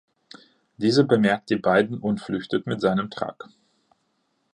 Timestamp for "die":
1.51-1.57